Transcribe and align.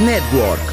Network. 0.00 0.65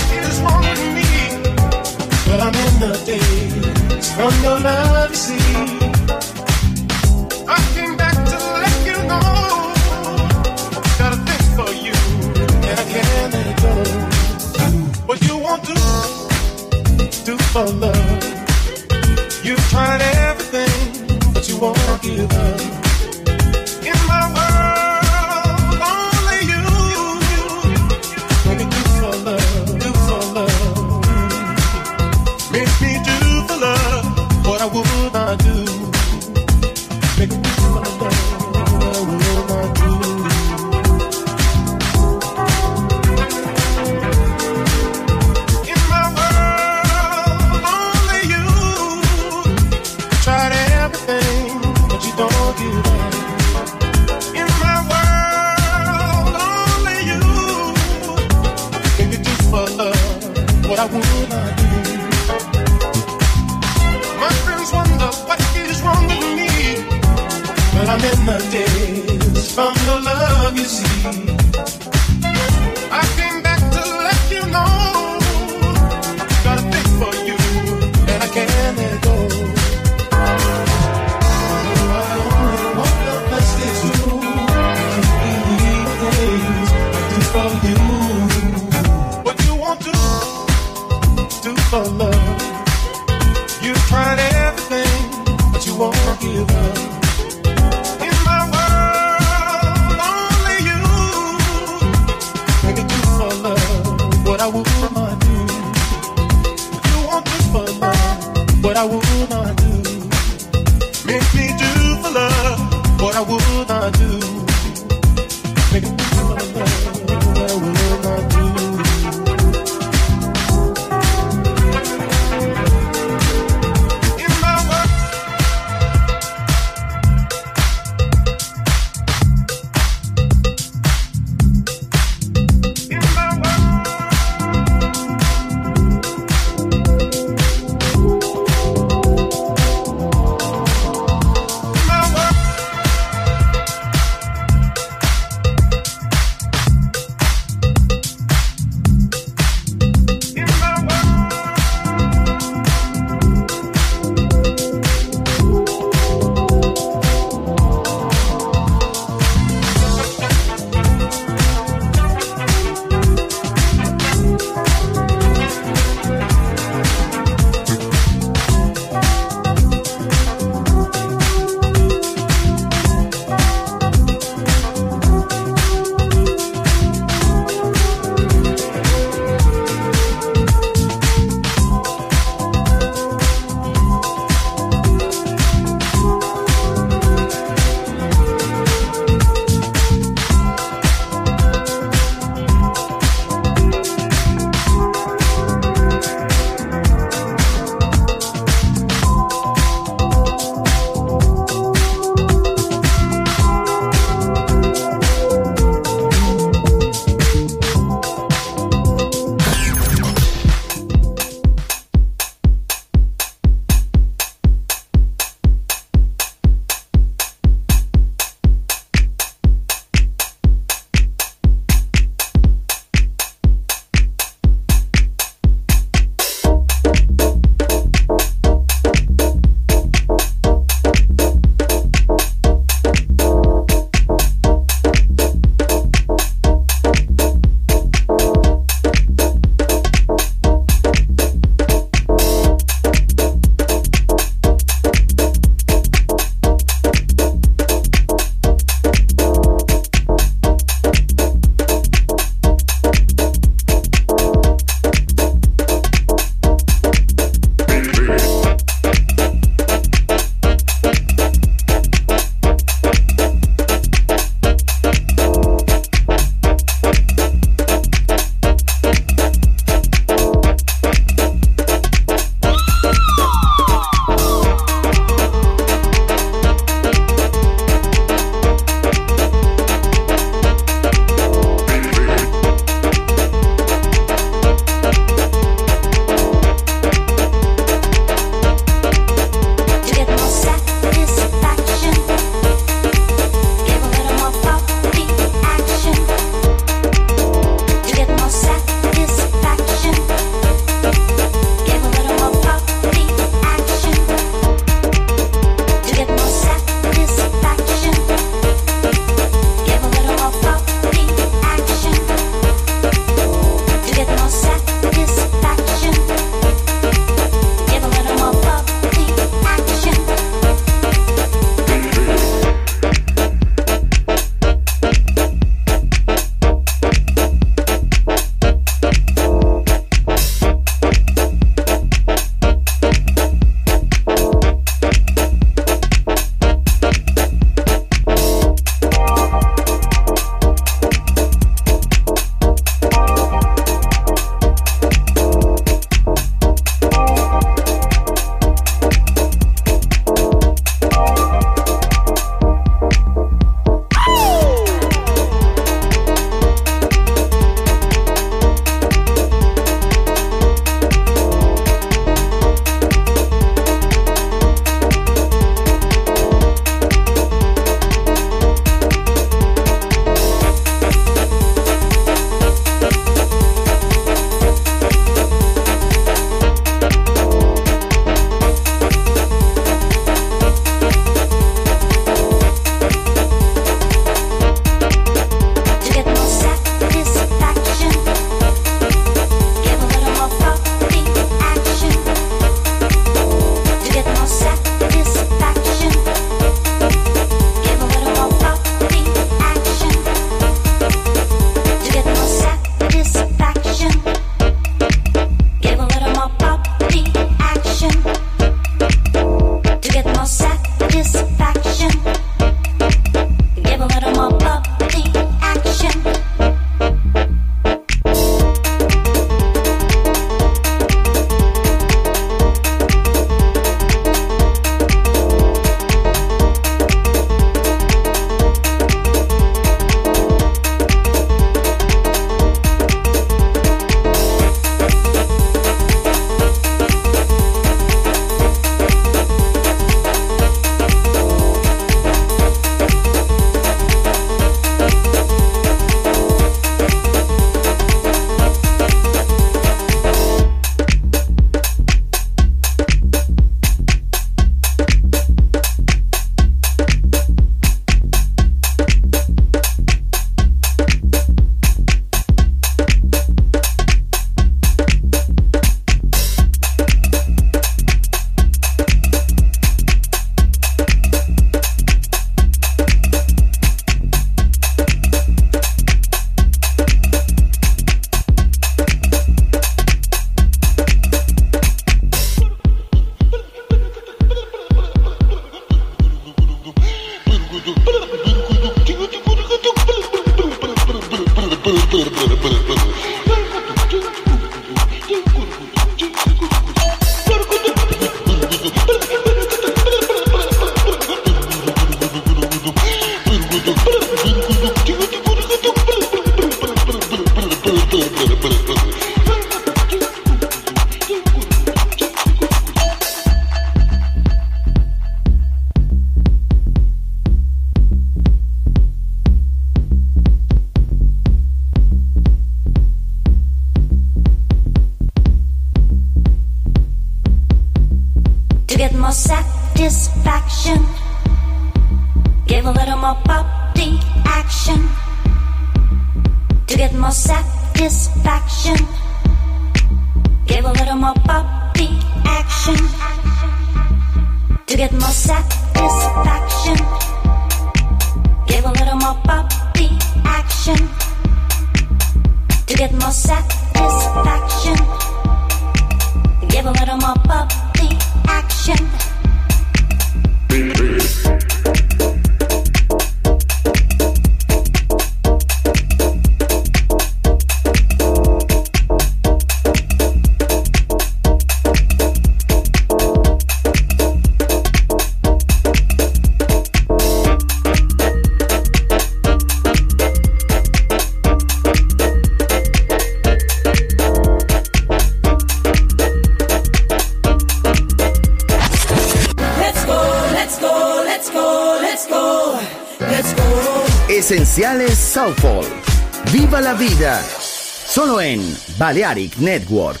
Balearic 598.81 599.37
Network. 599.37 600.00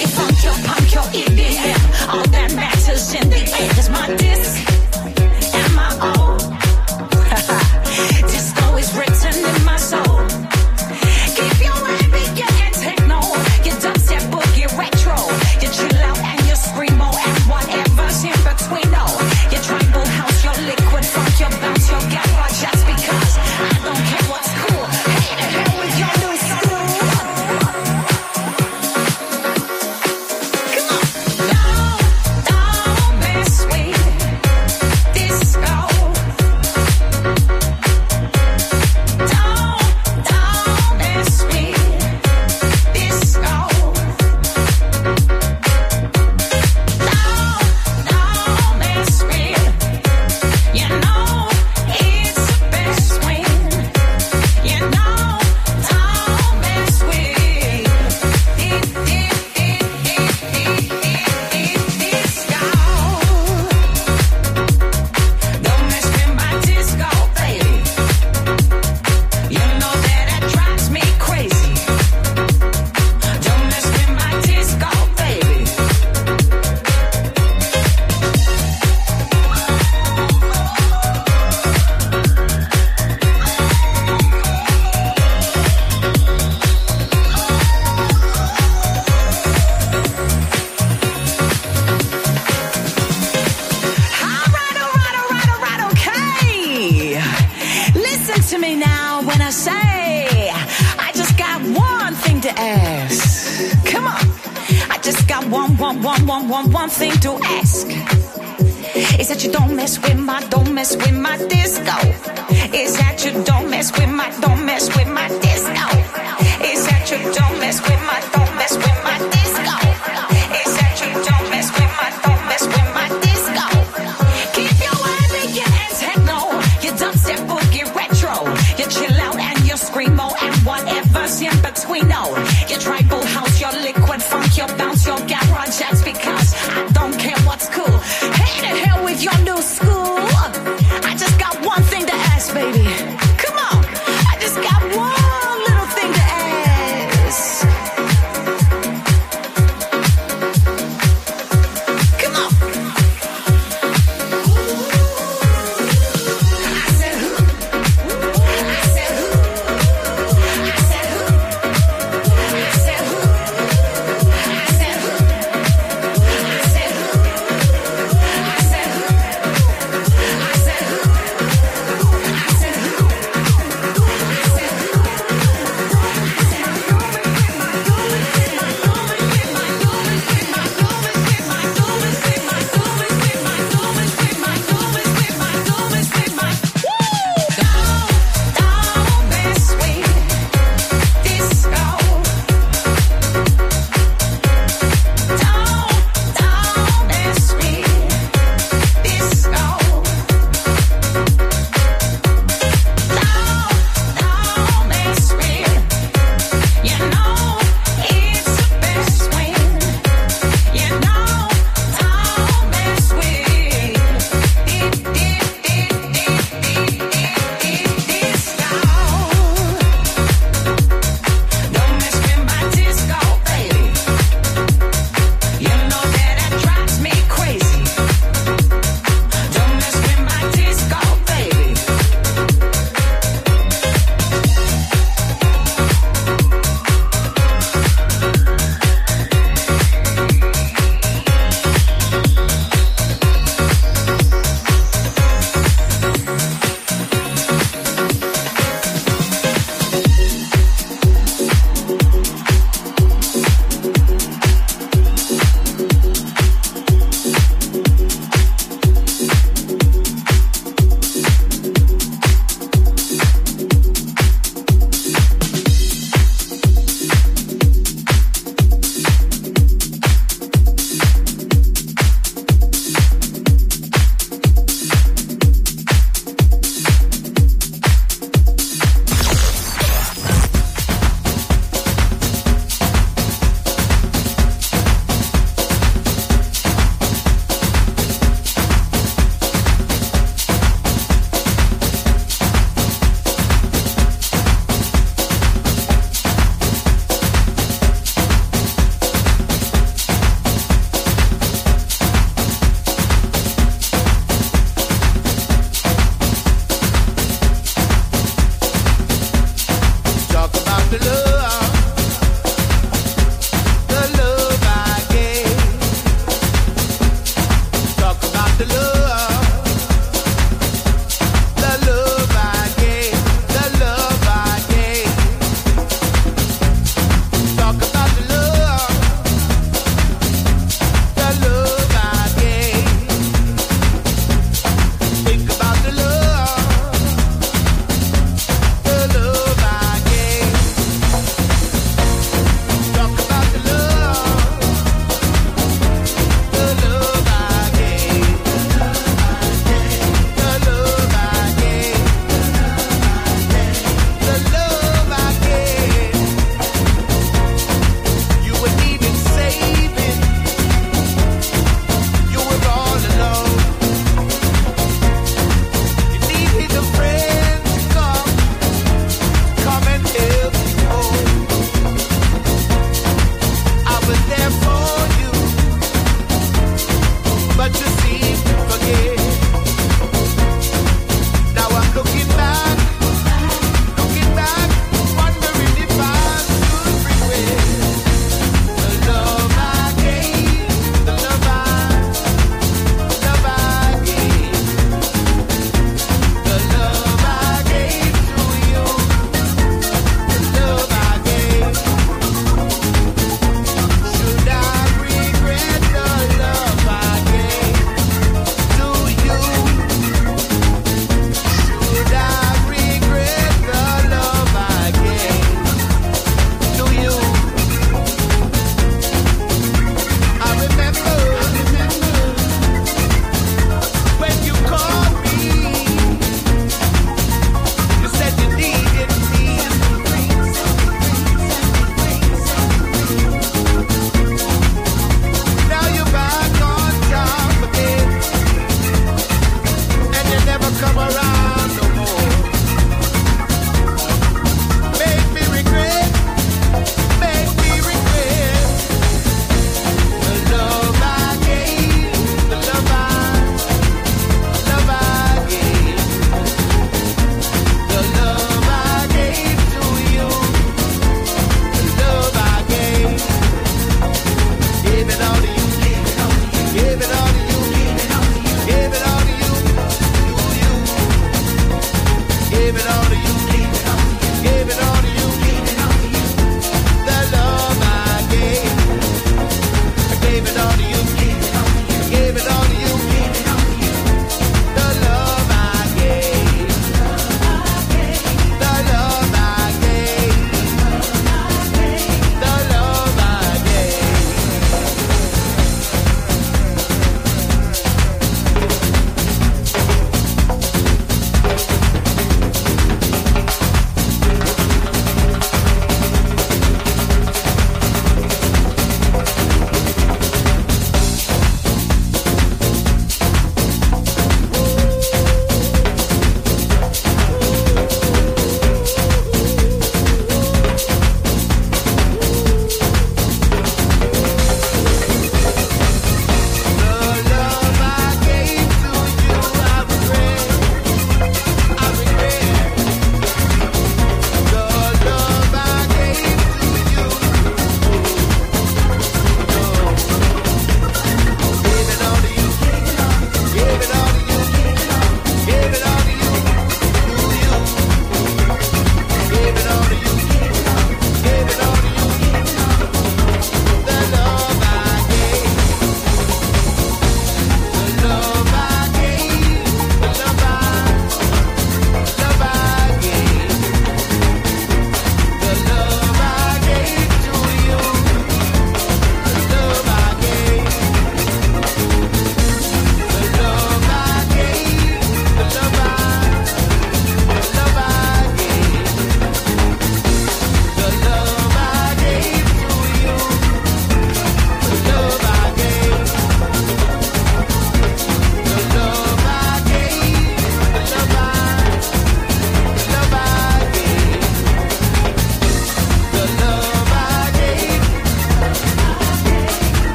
It's 0.00 0.18
on 0.18 0.32
your, 0.44 0.56
punk 0.66 0.94
your, 0.94 1.04
EDM. 1.04 2.08
All 2.12 2.26
that 2.28 2.54
matters 2.54 3.14
in 3.14 3.28
the 3.30 3.36
end 3.36 3.78
is 3.78 3.88
my 3.90 4.16
disc. 4.16 4.77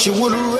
she 0.00 0.08
would 0.08 0.59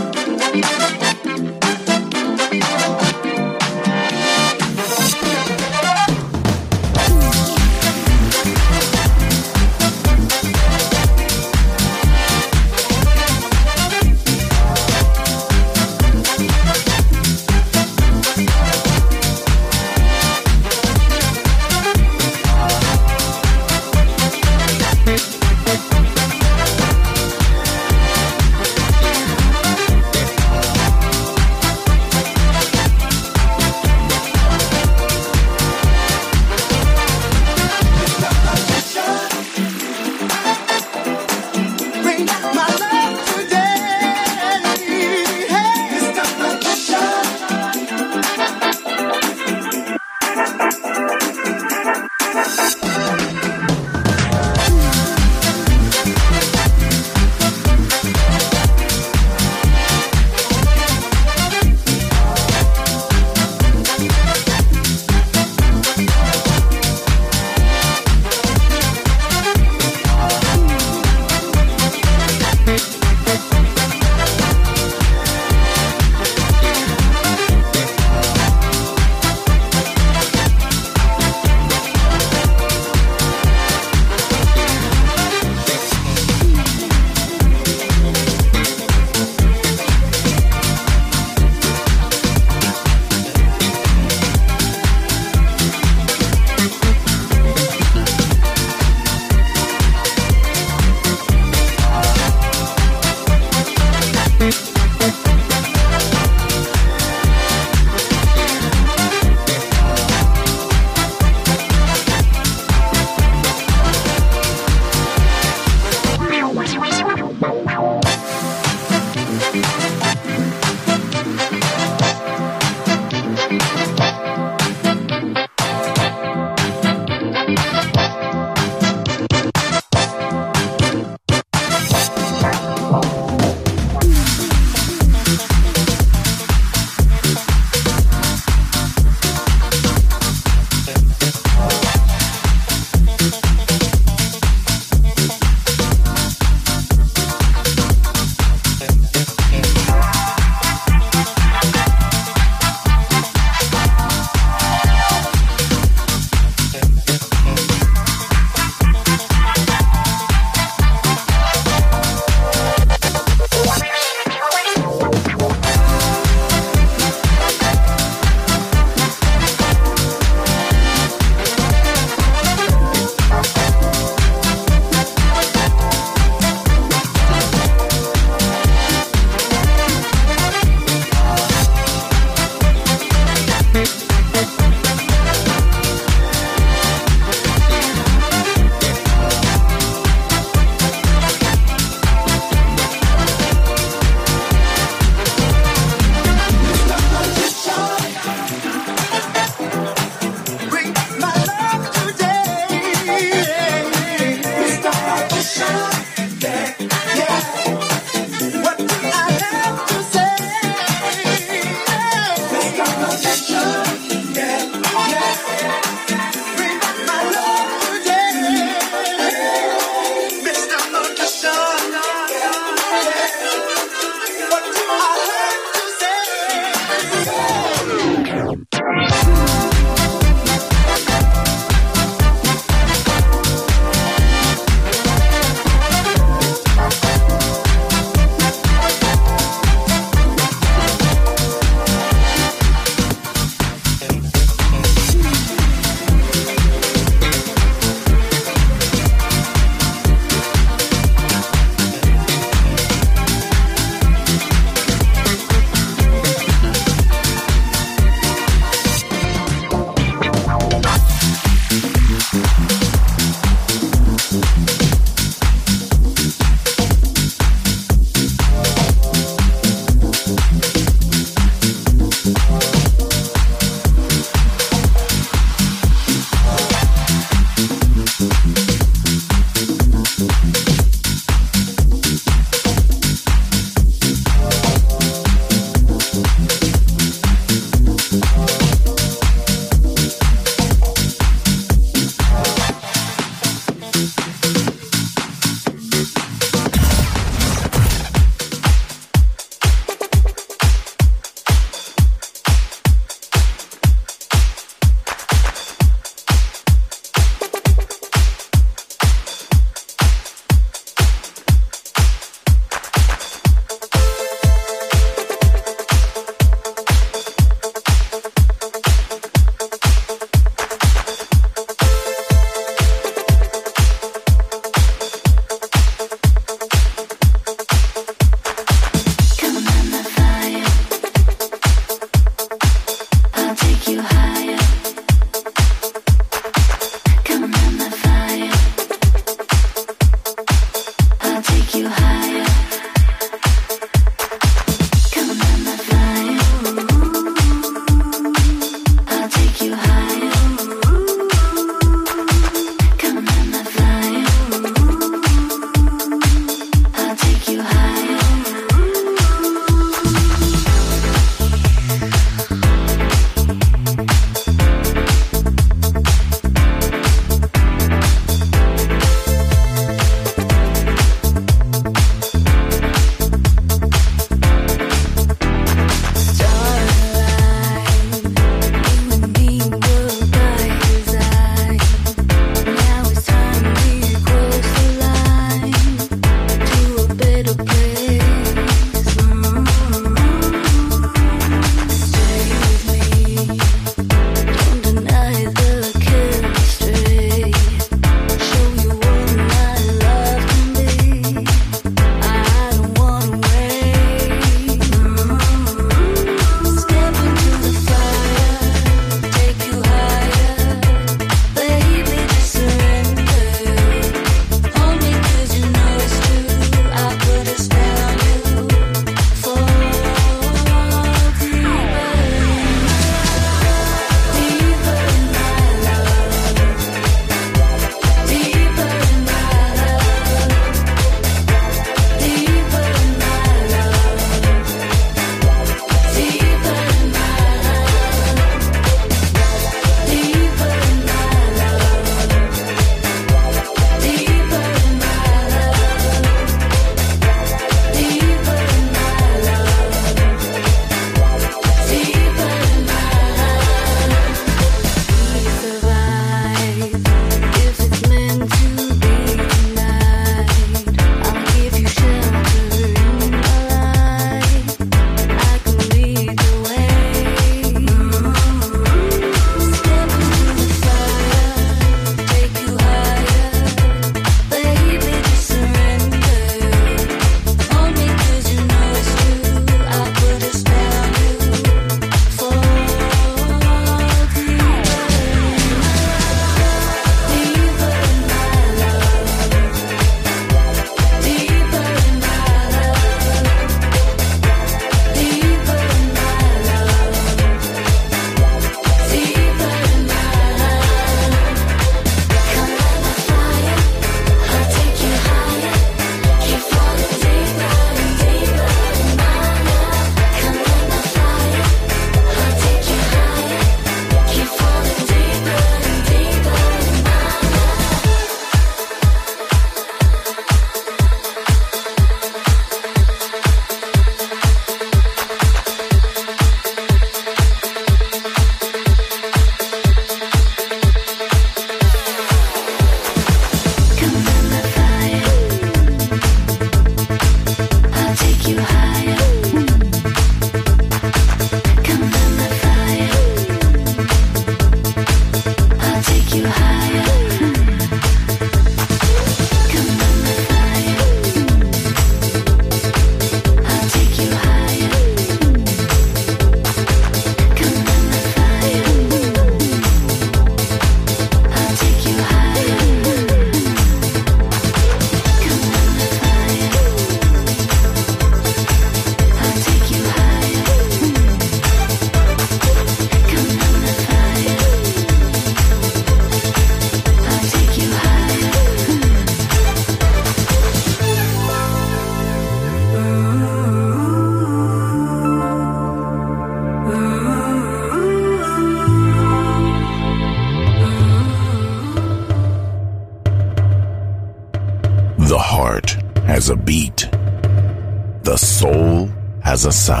casa. 599.61 600.00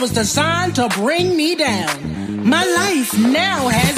was 0.00 0.12
designed 0.12 0.76
to 0.76 0.88
bring 0.90 1.36
me 1.36 1.54
down. 1.54 2.48
My 2.48 2.64
life 2.64 3.18
now 3.18 3.68
has 3.68 3.97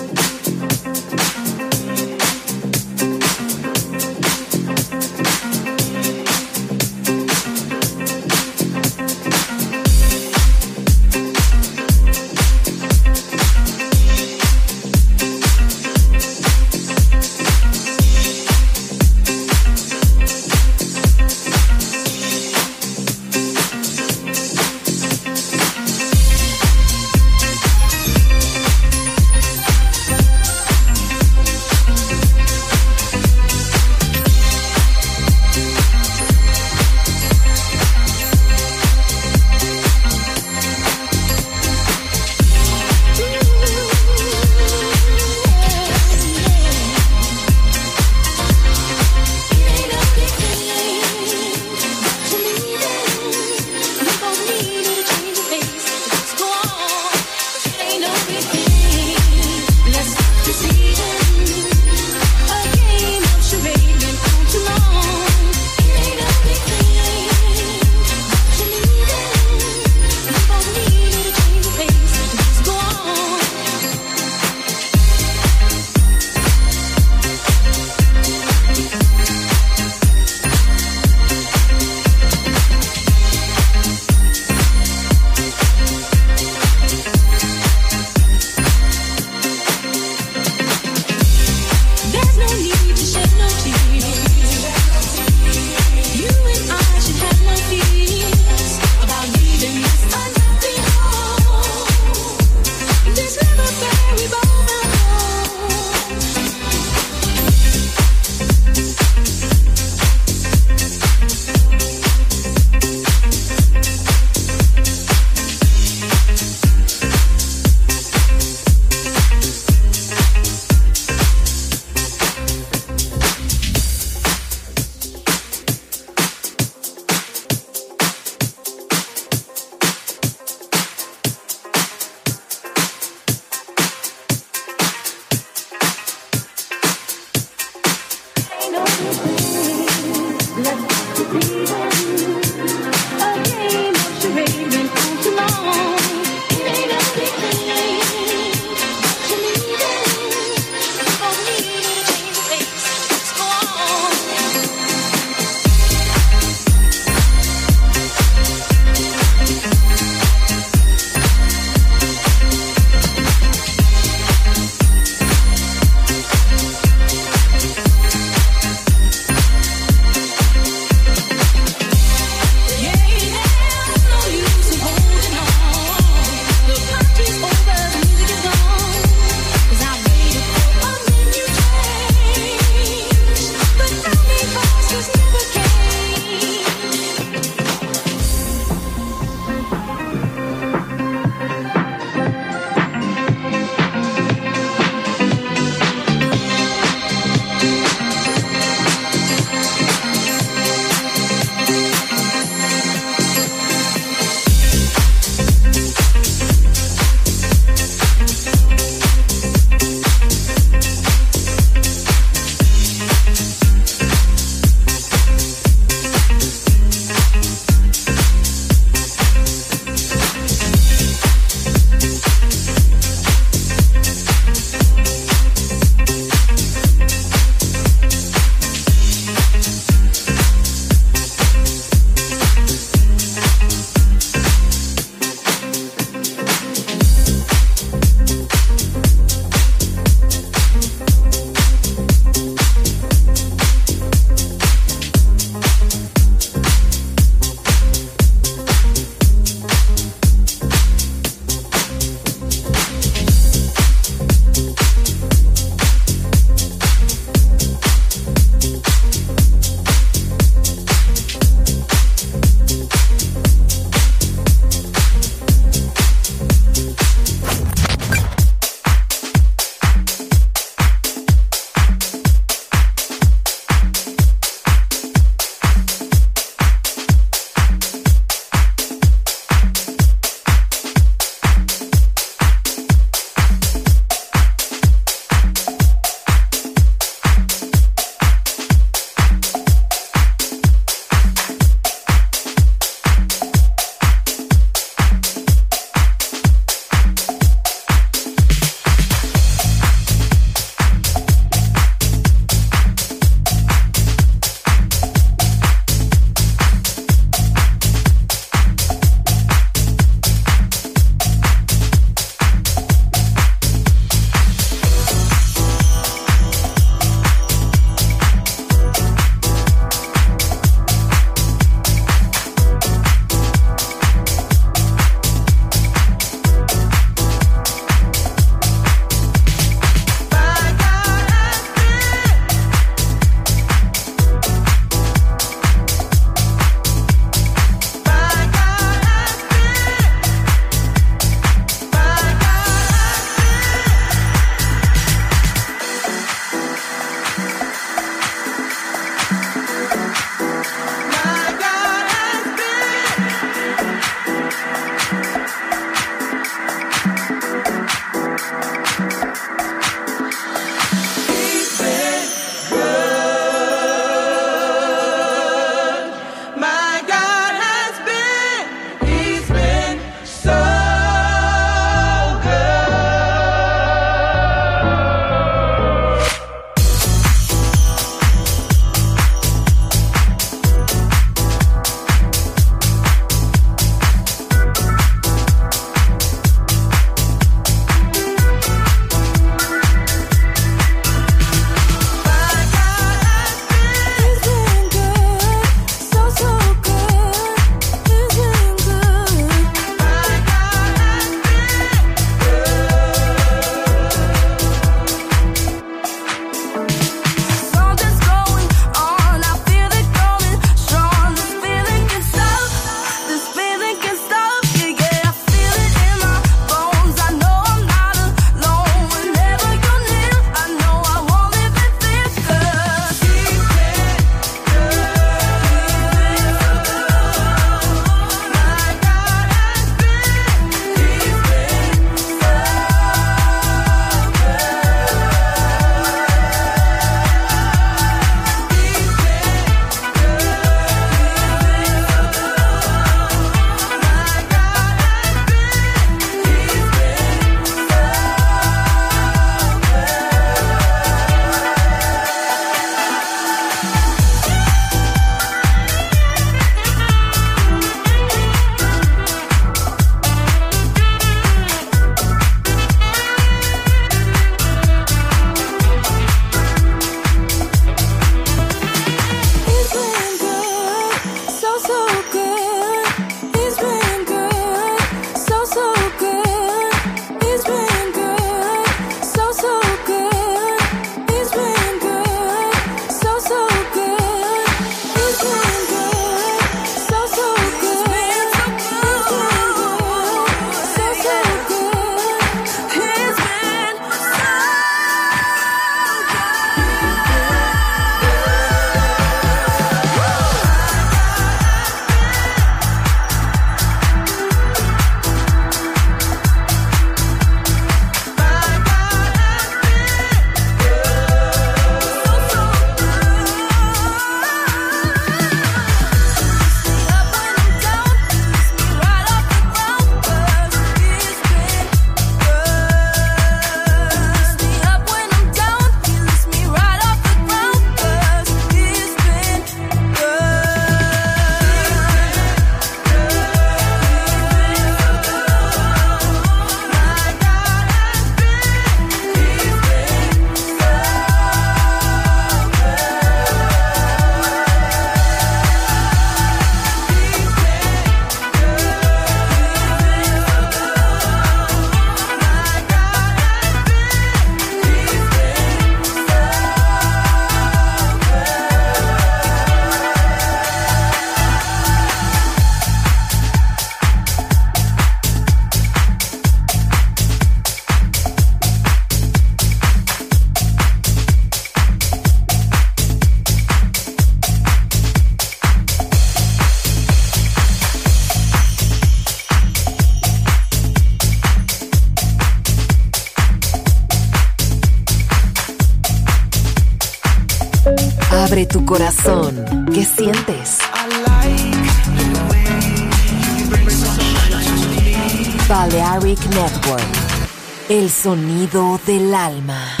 Sonido 598.31 598.97
del 599.05 599.35
alma. 599.35 600.00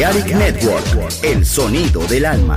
Balearic 0.00 0.34
Network, 0.34 1.24
el 1.24 1.44
sonido 1.44 2.00
del 2.06 2.24
alma. 2.24 2.56